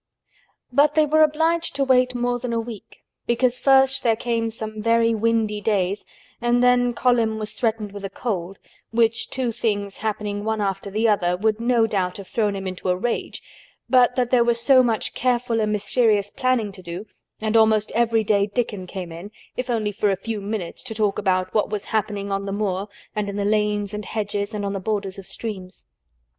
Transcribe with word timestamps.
But 0.73 0.95
they 0.95 1.05
were 1.05 1.21
obliged 1.21 1.75
to 1.75 1.83
wait 1.83 2.15
more 2.15 2.39
than 2.39 2.53
a 2.53 2.59
week 2.59 3.03
because 3.27 3.59
first 3.59 4.01
there 4.01 4.15
came 4.15 4.49
some 4.49 4.81
very 4.81 5.13
windy 5.13 5.61
days 5.61 6.05
and 6.41 6.63
then 6.63 6.95
Colin 6.95 7.37
was 7.37 7.51
threatened 7.51 7.91
with 7.91 8.03
a 8.03 8.09
cold, 8.09 8.57
which 8.89 9.29
two 9.29 9.51
things 9.51 9.97
happening 9.97 10.43
one 10.43 10.59
after 10.59 10.89
the 10.89 11.07
other 11.07 11.37
would 11.37 11.59
no 11.59 11.85
doubt 11.85 12.17
have 12.17 12.27
thrown 12.27 12.55
him 12.55 12.65
into 12.65 12.89
a 12.89 12.95
rage 12.97 13.43
but 13.91 14.15
that 14.15 14.31
there 14.31 14.43
was 14.43 14.59
so 14.59 14.81
much 14.81 15.13
careful 15.13 15.61
and 15.61 15.71
mysterious 15.71 16.31
planning 16.31 16.71
to 16.71 16.81
do 16.81 17.05
and 17.39 17.55
almost 17.55 17.91
every 17.91 18.23
day 18.23 18.47
Dickon 18.47 18.87
came 18.87 19.11
in, 19.11 19.29
if 19.55 19.69
only 19.69 19.91
for 19.91 20.09
a 20.09 20.15
few 20.15 20.41
minutes, 20.41 20.81
to 20.81 20.95
talk 20.95 21.19
about 21.19 21.53
what 21.53 21.69
was 21.69 21.85
happening 21.93 22.31
on 22.31 22.45
the 22.47 22.51
moor 22.51 22.87
and 23.15 23.29
in 23.29 23.35
the 23.35 23.45
lanes 23.45 23.93
and 23.93 24.05
hedges 24.05 24.51
and 24.51 24.65
on 24.65 24.73
the 24.73 24.79
borders 24.79 25.19
of 25.19 25.27
streams. 25.27 25.85